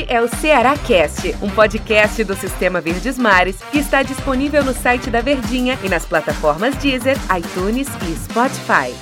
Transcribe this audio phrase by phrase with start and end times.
[0.00, 4.72] Este é o Ceará Cast, um podcast do Sistema Verdes Mares que está disponível no
[4.72, 8.94] site da Verdinha e nas plataformas Deezer, iTunes e Spotify.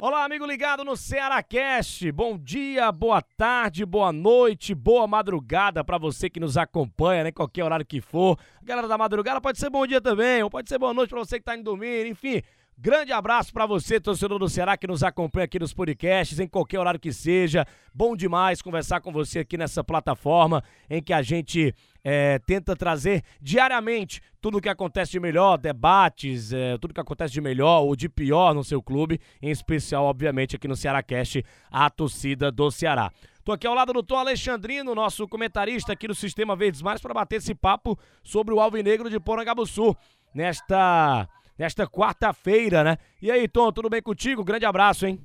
[0.00, 2.10] Olá, amigo ligado no Ceará Cast.
[2.10, 7.32] Bom dia, boa tarde, boa noite, boa madrugada para você que nos acompanha, né?
[7.32, 8.36] Qualquer horário que for.
[8.60, 11.38] Galera da madrugada pode ser bom dia também, ou pode ser boa noite para você
[11.38, 12.42] que tá indo dormir, enfim.
[12.78, 16.78] Grande abraço para você, torcedor do Ceará, que nos acompanha aqui nos podcasts, em qualquer
[16.78, 17.66] horário que seja.
[17.94, 23.22] Bom demais conversar com você aqui nessa plataforma em que a gente é, tenta trazer
[23.40, 27.96] diariamente tudo o que acontece de melhor, debates, é, tudo que acontece de melhor ou
[27.96, 32.70] de pior no seu clube, em especial, obviamente, aqui no Ceará Cast, a torcida do
[32.70, 33.10] Ceará.
[33.42, 37.14] Tô aqui ao lado do Tom Alexandrino, nosso comentarista aqui do Sistema Verdes Mares, para
[37.14, 39.96] bater esse papo sobre o Alvinegro de Porangabuçu,
[40.34, 41.26] nesta
[41.58, 42.98] nesta quarta-feira, né?
[43.20, 44.44] E aí, Tom, tudo bem contigo?
[44.44, 45.20] Grande abraço, hein?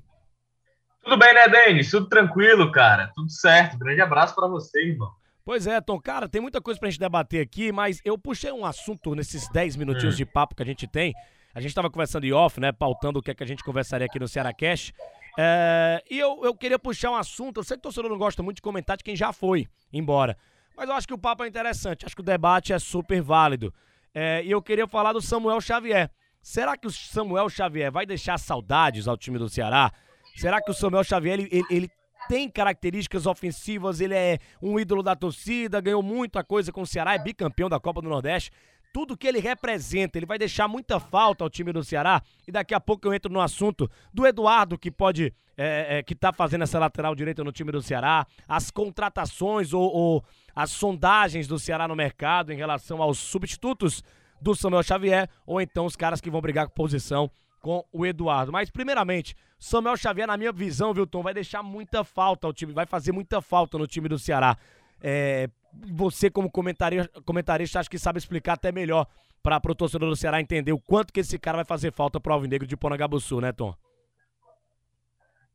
[1.03, 1.89] Tudo bem, né, Denis?
[1.89, 3.11] Tudo tranquilo, cara.
[3.15, 3.77] Tudo certo.
[3.77, 5.11] Grande abraço para você, irmão.
[5.43, 8.63] Pois é, Tom, cara, tem muita coisa pra gente debater aqui, mas eu puxei um
[8.63, 10.17] assunto nesses 10 minutinhos hum.
[10.17, 11.13] de papo que a gente tem.
[11.53, 14.05] A gente tava conversando em off, né, pautando o que, é que a gente conversaria
[14.05, 14.93] aqui no Ceará Cash.
[15.37, 18.43] É, e eu, eu queria puxar um assunto, eu sei que o torcedor não gosta
[18.43, 20.37] muito de comentar de quem já foi embora,
[20.75, 23.73] mas eu acho que o papo é interessante, acho que o debate é super válido.
[24.13, 26.09] É, e eu queria falar do Samuel Xavier.
[26.41, 29.91] Será que o Samuel Xavier vai deixar saudades ao time do Ceará?
[30.35, 31.91] Será que o Samuel Xavier ele, ele, ele
[32.27, 37.13] tem características ofensivas, ele é um ídolo da torcida, ganhou muita coisa com o Ceará,
[37.13, 38.51] é bicampeão da Copa do Nordeste.
[38.93, 42.21] Tudo que ele representa, ele vai deixar muita falta ao time do Ceará.
[42.47, 45.33] E daqui a pouco eu entro no assunto do Eduardo, que pode.
[45.57, 49.83] É, é, que tá fazendo essa lateral direita no time do Ceará, as contratações ou,
[49.83, 50.25] ou
[50.55, 54.01] as sondagens do Ceará no mercado em relação aos substitutos
[54.41, 57.29] do Samuel Xavier, ou então os caras que vão brigar com posição
[57.61, 58.51] com o Eduardo.
[58.51, 62.73] Mas, primeiramente, Samuel Xavier, na minha visão, viu, Tom, vai deixar muita falta ao time,
[62.73, 64.57] vai fazer muita falta no time do Ceará.
[64.99, 65.47] É,
[65.93, 69.05] você, como comentarista, comentarista, acho que sabe explicar até melhor
[69.43, 72.31] para o torcedor do Ceará entender o quanto que esse cara vai fazer falta para
[72.31, 73.73] o Alvinegro de Ponagabuçu, né, Tom?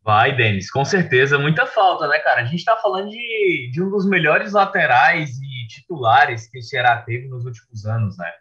[0.03, 2.43] Vai, Denis, com certeza, muita falta, né, cara?
[2.43, 7.03] A gente tá falando de, de um dos melhores laterais e titulares que o Ceará
[7.03, 8.33] teve nos últimos anos, né?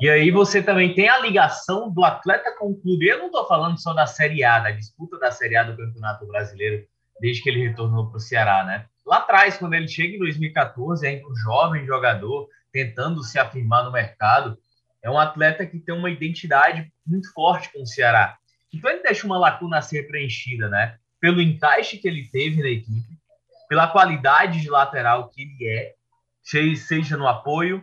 [0.00, 3.08] E aí você também tem a ligação do atleta com o clube.
[3.08, 6.24] Eu não estou falando só da Série A, da disputa da Série A do Campeonato
[6.24, 6.86] Brasileiro,
[7.20, 8.86] desde que ele retornou para o Ceará, né?
[9.04, 13.90] Lá atrás, quando ele chega em 2014, é um jovem jogador tentando se afirmar no
[13.90, 14.56] mercado,
[15.02, 18.36] é um atleta que tem uma identidade muito forte com o Ceará.
[18.72, 20.96] Então ele deixa uma lacuna a ser preenchida, né?
[21.18, 23.18] Pelo encaixe que ele teve na equipe,
[23.68, 25.94] pela qualidade de lateral que ele é,
[26.42, 27.82] seja no apoio,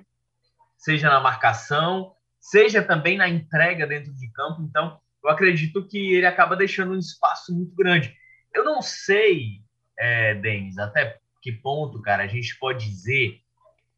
[0.86, 4.62] seja na marcação, seja também na entrega dentro de campo.
[4.62, 8.16] Então, eu acredito que ele acaba deixando um espaço muito grande.
[8.54, 9.64] Eu não sei,
[9.98, 13.40] é, Denis, até que ponto, cara, a gente pode dizer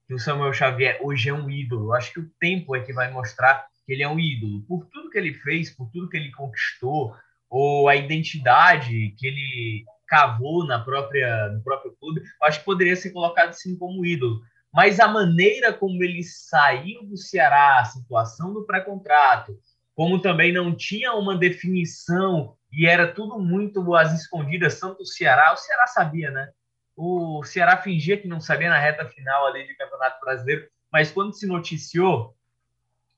[0.08, 1.88] que o Samuel Xavier hoje é um ídolo.
[1.88, 4.62] Eu acho que o tempo é que vai mostrar que ele é um ídolo.
[4.62, 7.14] Por tudo que ele fez, por tudo que ele conquistou,
[7.50, 12.96] ou a identidade que ele cavou na própria, no próprio clube, eu acho que poderia
[12.96, 14.42] ser colocado assim como ídolo
[14.74, 19.58] mas a maneira como ele saiu do Ceará, a situação do pré-contrato,
[19.96, 25.54] como também não tinha uma definição e era tudo muito às escondidas, tanto o Ceará,
[25.54, 26.52] o Ceará sabia, né?
[26.96, 31.34] O Ceará fingia que não sabia na reta final ali de Campeonato Brasileiro, mas quando
[31.34, 32.36] se noticiou,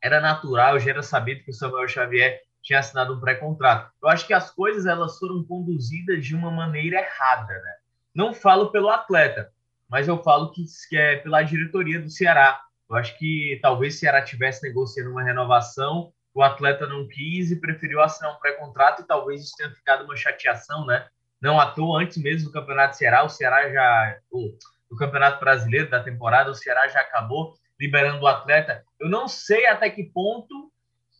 [0.02, 3.92] era natural, já era sabido que o Samuel Xavier tinha assinado um pré-contrato.
[4.02, 7.76] Eu acho que as coisas elas foram conduzidas de uma maneira errada, né?
[8.14, 9.52] Não falo pelo atleta,
[9.90, 12.62] mas eu falo que, que é pela diretoria do Ceará.
[12.90, 17.60] Eu acho que talvez o Ceará tivesse negociando uma renovação, o atleta não quis e
[17.60, 21.08] preferiu assinar um pré-contrato e talvez isso tenha ficado uma chateação, né?
[21.42, 24.18] Não à toa, antes mesmo do Campeonato Ceará, o Ceará já.
[24.30, 24.56] O,
[24.92, 28.84] o Campeonato Brasileiro da temporada, o Ceará já acabou liberando o atleta.
[29.00, 30.72] Eu não sei até que ponto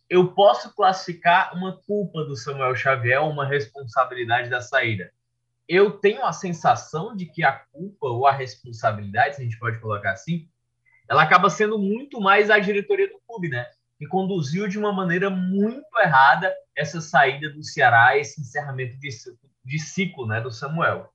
[0.08, 5.10] eu posso classificar uma culpa do Samuel Xavier, uma responsabilidade da saída
[5.70, 9.78] eu tenho a sensação de que a culpa ou a responsabilidade, se a gente pode
[9.78, 10.48] colocar assim,
[11.08, 13.64] ela acaba sendo muito mais a diretoria do clube, né?
[13.96, 19.08] Que conduziu de uma maneira muito errada essa saída do Ceará, esse encerramento de,
[19.64, 21.08] de ciclo, né, do Samuel.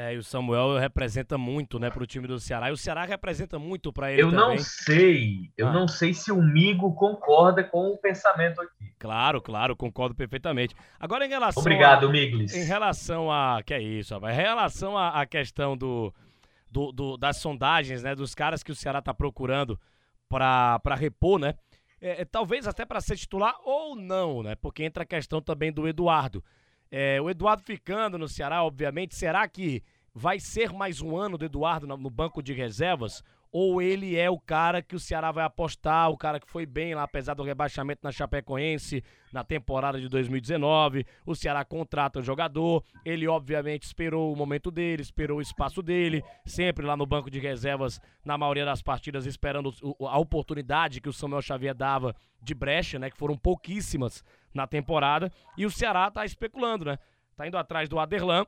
[0.00, 2.68] É, e o Samuel representa muito, né, para o time do Ceará.
[2.68, 4.44] E o Ceará representa muito para ele eu também.
[4.44, 5.72] Eu não sei, eu ah.
[5.72, 8.94] não sei se o Migo concorda com o pensamento aqui.
[8.96, 10.72] Claro, claro, concordo perfeitamente.
[11.00, 12.54] Agora em relação Obrigado, a, Miglis.
[12.54, 16.14] Em relação a, que é isso, rapaz, em relação à questão do,
[16.70, 19.76] do, do, das sondagens, né, dos caras que o Ceará está procurando
[20.28, 21.54] para repor, né?
[22.00, 24.54] É, é, talvez até para ser titular ou não, né?
[24.54, 26.44] Porque entra a questão também do Eduardo.
[26.90, 29.82] É, o Eduardo ficando no Ceará, obviamente, será que
[30.14, 33.22] vai ser mais um ano do Eduardo no banco de reservas?
[33.50, 36.94] ou ele é o cara que o Ceará vai apostar, o cara que foi bem
[36.94, 39.02] lá, apesar do rebaixamento na Chapecoense
[39.32, 41.06] na temporada de 2019.
[41.24, 46.22] O Ceará contrata o jogador, ele obviamente esperou o momento dele, esperou o espaço dele,
[46.44, 51.12] sempre lá no banco de reservas, na maioria das partidas, esperando a oportunidade que o
[51.12, 53.10] Samuel Xavier dava de brecha, né?
[53.10, 55.30] Que foram pouquíssimas na temporada.
[55.56, 56.98] E o Ceará tá especulando, né?
[57.36, 58.44] Tá indo atrás do Aderlan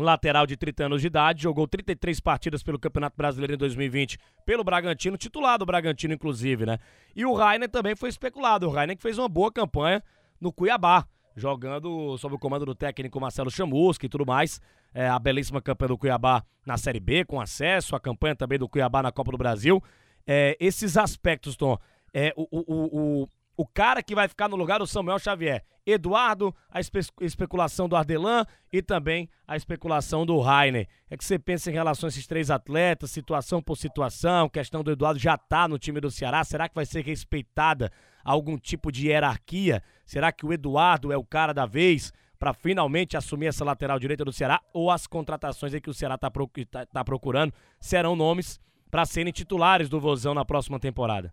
[0.00, 4.64] lateral de 30 anos de idade, jogou 33 partidas pelo Campeonato Brasileiro em 2020 pelo
[4.64, 6.78] Bragantino, titular do Bragantino, inclusive, né?
[7.14, 8.66] E o Rainer também foi especulado.
[8.66, 10.02] O Rainer que fez uma boa campanha
[10.40, 11.06] no Cuiabá,
[11.36, 14.60] jogando sob o comando do técnico Marcelo Chamusca e tudo mais.
[14.92, 18.68] É, a belíssima campanha do Cuiabá na Série B, com acesso, a campanha também do
[18.68, 19.82] Cuiabá na Copa do Brasil.
[20.26, 21.78] É, esses aspectos, Tom,
[22.12, 23.28] é, o, o, o,
[23.60, 25.62] o cara que vai ficar no lugar do Samuel Xavier.
[25.84, 30.88] Eduardo, a espe especulação do Ardelan e também a especulação do Rainer.
[31.10, 34.90] É que você pensa em relação a esses três atletas, situação por situação, questão do
[34.90, 37.92] Eduardo já tá no time do Ceará, será que vai ser respeitada
[38.24, 39.82] algum tipo de hierarquia?
[40.06, 44.24] Será que o Eduardo é o cara da vez para finalmente assumir essa lateral direita
[44.24, 44.62] do Ceará?
[44.72, 48.58] Ou as contratações que o Ceará tá, pro tá, tá procurando serão nomes
[48.90, 51.30] para serem titulares do Vozão na próxima temporada?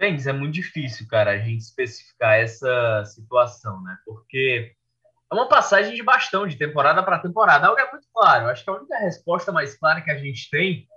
[0.00, 3.98] Bens, é muito difícil, cara, a gente especificar essa situação, né?
[4.02, 4.74] Porque
[5.30, 7.66] é uma passagem de bastão de temporada para temporada.
[7.66, 8.46] Algo é muito claro.
[8.46, 10.88] Acho que a única resposta mais clara que a gente tem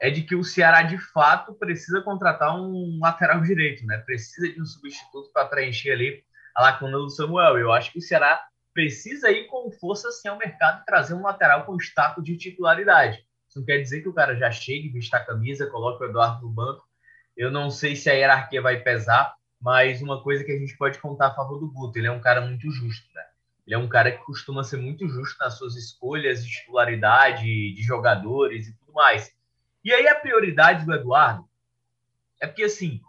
[0.00, 3.98] é de que o Ceará de fato precisa contratar um lateral direito, né?
[3.98, 6.22] Precisa de um substituto para preencher ali
[6.54, 7.58] a lacuna do Samuel.
[7.58, 8.40] Eu acho que o Ceará
[8.72, 13.18] precisa ir com força assim ao mercado e trazer um lateral com status de titularidade.
[13.48, 16.46] Isso não quer dizer que o cara já chegue, vista a camisa, coloque o Eduardo
[16.46, 16.84] no banco
[17.36, 20.98] eu não sei se a hierarquia vai pesar, mas uma coisa que a gente pode
[20.98, 23.24] contar a favor do Guto, ele é um cara muito justo, né?
[23.66, 27.82] Ele é um cara que costuma ser muito justo nas suas escolhas de titularidade, de
[27.82, 29.34] jogadores e tudo mais.
[29.82, 31.48] E aí a prioridade do Eduardo
[32.40, 33.00] é porque, assim,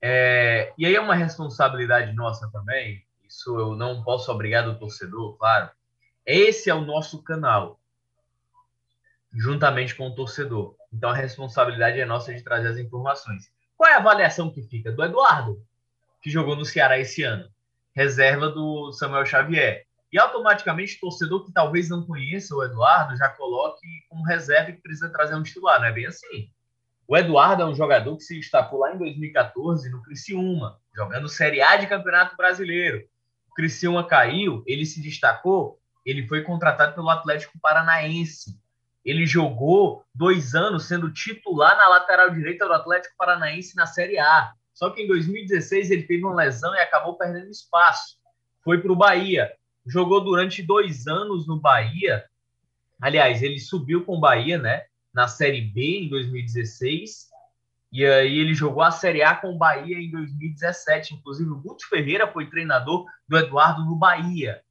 [0.00, 0.72] é...
[0.76, 5.70] e aí é uma responsabilidade nossa também, isso eu não posso obrigar do torcedor, claro.
[6.26, 7.80] Esse é o nosso canal,
[9.32, 10.76] juntamente com o torcedor.
[10.92, 13.50] Então a responsabilidade é nossa de trazer as informações.
[13.92, 14.90] É a avaliação que fica?
[14.90, 15.62] Do Eduardo,
[16.22, 17.46] que jogou no Ceará esse ano,
[17.94, 19.84] reserva do Samuel Xavier.
[20.10, 25.12] E automaticamente, torcedor que talvez não conheça o Eduardo já coloque como reserva que precisa
[25.12, 25.78] trazer um titular.
[25.78, 26.50] Não é bem assim.
[27.06, 31.60] O Eduardo é um jogador que se destacou lá em 2014 no Criciúma, jogando Série
[31.60, 33.06] A de Campeonato Brasileiro.
[33.50, 38.58] O Criciúma caiu, ele se destacou, ele foi contratado pelo Atlético Paranaense
[39.04, 44.52] ele jogou dois anos sendo titular na lateral direita do Atlético Paranaense na Série A.
[44.72, 48.16] Só que em 2016 ele teve uma lesão e acabou perdendo espaço.
[48.62, 49.52] Foi para o Bahia.
[49.86, 52.24] Jogou durante dois anos no Bahia.
[53.00, 54.84] Aliás, ele subiu com o Bahia, né?
[55.12, 57.32] Na Série B em 2016.
[57.92, 61.14] E aí ele jogou a Série A com o Bahia em 2017.
[61.14, 64.62] Inclusive, o Guto Ferreira foi treinador do Eduardo no Bahia.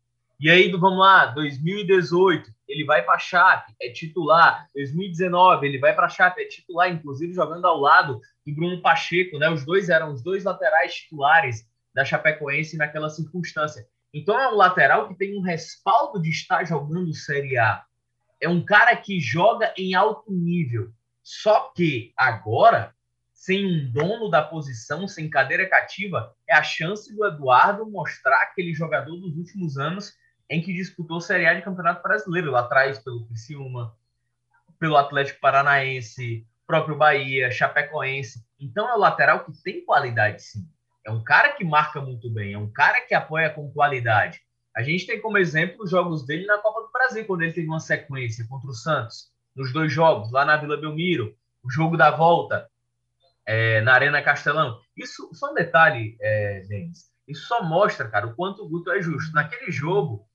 [0.42, 4.68] E aí, vamos lá, 2018, ele vai para a Chape, é titular.
[4.74, 9.38] 2019, ele vai para a Chape, é titular, inclusive jogando ao lado do Bruno Pacheco,
[9.38, 9.52] né?
[9.52, 13.88] Os dois eram os dois laterais titulares da Chapecoense naquela circunstância.
[14.12, 17.84] Então é um lateral que tem um respaldo de estar jogando Série A.
[18.42, 20.92] É um cara que joga em alto nível.
[21.22, 22.96] Só que agora,
[23.32, 28.74] sem um dono da posição, sem cadeira cativa, é a chance do Eduardo mostrar aquele
[28.74, 30.20] jogador dos últimos anos
[30.52, 33.96] em que disputou Série A de Campeonato Brasileiro, lá atrás pelo Criciúma,
[34.78, 38.46] pelo Atlético Paranaense, próprio Bahia, Chapecoense.
[38.60, 40.68] Então é o lateral que tem qualidade, sim.
[41.06, 44.42] É um cara que marca muito bem, é um cara que apoia com qualidade.
[44.76, 47.68] A gente tem como exemplo os jogos dele na Copa do Brasil, quando ele teve
[47.68, 52.12] uma sequência contra o Santos, nos dois jogos, lá na Vila Belmiro, o jogo da
[52.12, 52.70] volta
[53.46, 54.82] é, na Arena Castelão.
[54.98, 59.02] Isso, só um detalhe, é, Denis, isso só mostra, cara, o quanto o Guto é
[59.02, 59.34] justo.
[59.34, 60.28] Naquele jogo,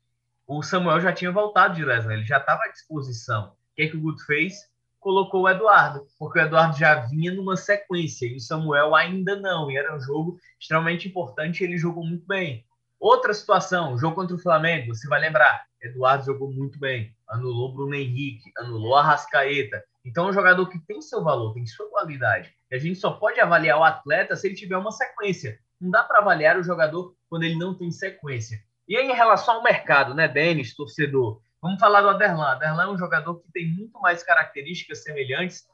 [0.47, 3.49] o Samuel já tinha voltado de lesão, ele já estava à disposição.
[3.49, 4.55] O que, é que o Guto fez?
[5.00, 9.71] Colocou o Eduardo, porque o Eduardo já vinha numa sequência e o Samuel ainda não.
[9.71, 12.65] E era um jogo extremamente importante ele jogou muito bem.
[12.99, 17.95] Outra situação, jogo contra o Flamengo, você vai lembrar, Eduardo jogou muito bem, anulou Bruno
[17.95, 19.85] Henrique, anulou a Rascaeta.
[20.05, 22.55] Então é um jogador que tem seu valor, tem sua qualidade.
[22.71, 25.59] E a gente só pode avaliar o atleta se ele tiver uma sequência.
[25.81, 28.59] Não dá para avaliar o jogador quando ele não tem sequência.
[28.88, 31.40] E aí, em relação ao mercado, né, Denis, torcedor?
[31.61, 32.52] Vamos falar do Aderlan.
[32.52, 35.66] Aderlan é um jogador que tem muito mais características semelhantes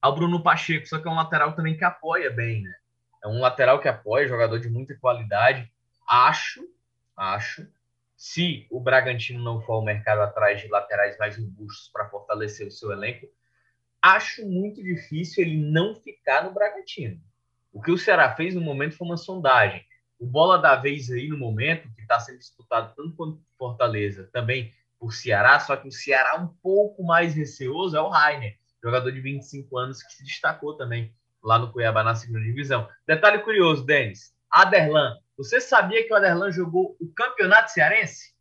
[0.00, 2.74] ao Bruno Pacheco, só que é um lateral também que apoia bem, né?
[3.22, 5.70] É um lateral que apoia, jogador de muita qualidade.
[6.08, 6.66] Acho,
[7.16, 7.66] acho
[8.20, 12.70] se o Bragantino não for ao mercado atrás de laterais mais robustos para fortalecer o
[12.70, 13.26] seu elenco,
[14.02, 17.18] acho muito difícil ele não ficar no Bragantino.
[17.72, 19.82] O que o Ceará fez no momento foi uma sondagem.
[20.20, 24.70] O bola da vez aí no momento, que está sendo disputado tanto quanto Fortaleza, também
[24.98, 29.20] por Ceará, só que o Ceará um pouco mais receoso é o Rainer, jogador de
[29.20, 31.12] 25 anos que se destacou também
[31.42, 32.86] lá no Cuiabá na segunda divisão.
[33.06, 35.16] Detalhe curioso, Denis, Aderlan.
[35.38, 38.34] Você sabia que o Aderlan jogou o campeonato cearense?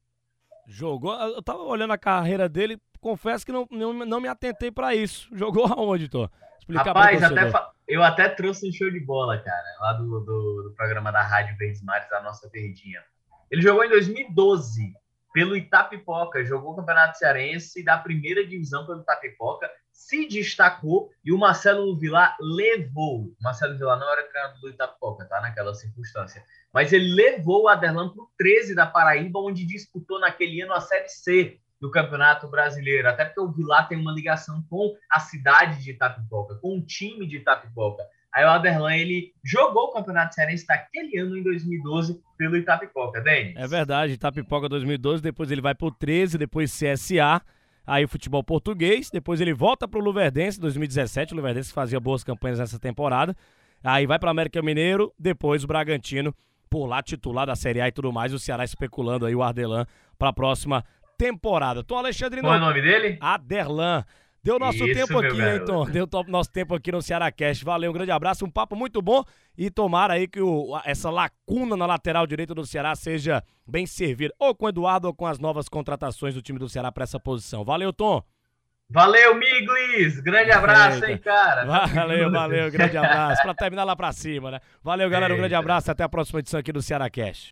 [0.67, 1.13] Jogou?
[1.13, 5.29] Eu tava olhando a carreira dele, confesso que não, não, não me atentei para isso.
[5.31, 6.29] Jogou aonde, Tô?
[6.59, 7.49] Explicar Rapaz, até
[7.89, 11.57] eu até trouxe um show de bola, cara, lá do, do, do programa da Rádio
[11.57, 13.03] Verdes Mares, da nossa verdinha.
[13.49, 14.93] Ele jogou em 2012
[15.33, 21.37] pelo Itapipoca, jogou o Campeonato Cearense da primeira divisão pelo Itapipoca, se destacou e o
[21.37, 23.23] Marcelo Vilar levou.
[23.23, 25.41] O Marcelo Vilar não era candidato do Itapipoca, tá?
[25.41, 26.43] Naquela circunstância.
[26.71, 30.81] Mas ele levou o Aderlan para o 13 da Paraíba, onde disputou naquele ano a
[30.81, 33.07] Série C do Campeonato Brasileiro.
[33.07, 37.25] Até porque o Vilar tem uma ligação com a cidade de Itapipoca, com o time
[37.27, 38.03] de Itapipoca.
[38.33, 43.55] Aí o Aderlan, ele jogou o Campeonato Cearense daquele ano, em 2012, pelo Itapipoca, Denis.
[43.55, 47.41] É verdade, Itapipoca 2012, depois ele vai para o 13, depois CSA,
[47.87, 52.59] aí futebol português, depois ele volta para o Luverdense, 2017, o Luverdense fazia boas campanhas
[52.59, 53.35] nessa temporada,
[53.83, 56.33] aí vai para América Mineiro, depois o Bragantino,
[56.69, 59.87] por lá titular da Série A e tudo mais, o Ceará especulando aí o Ardelan
[60.19, 60.85] para a próxima
[61.19, 61.83] temporada.
[61.83, 62.39] Tom Alexandre...
[62.39, 63.17] Qual é o nome dele?
[63.19, 64.05] Aderlan.
[64.41, 65.85] Deu nosso Isso, tempo aqui, hein, Tom?
[65.85, 67.65] Deu nosso tempo aqui no Ceará Cast.
[67.65, 69.21] Valeu, um grande abraço, um papo muito bom
[69.57, 74.33] e tomara aí que o, essa lacuna na lateral direita do Ceará seja bem servida,
[74.39, 77.19] ou com o Eduardo ou com as novas contratações do time do Ceará para essa
[77.19, 77.65] posição.
[77.65, 78.23] Valeu, Tom.
[78.89, 80.21] Valeu, Miglis!
[80.21, 81.11] Grande abraço, Eita.
[81.11, 81.65] hein, cara?
[81.65, 83.41] Valeu, valeu, grande abraço.
[83.43, 84.59] Para terminar lá para cima, né?
[84.81, 85.91] Valeu, galera, um grande abraço.
[85.91, 87.51] Até a próxima edição aqui do Ceará Cast.